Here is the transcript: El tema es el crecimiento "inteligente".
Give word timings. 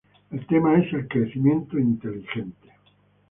El 0.31 0.47
tema 0.47 0.79
es 0.79 0.91
el 0.93 1.07
crecimiento 1.07 1.77
"inteligente". 1.77 2.69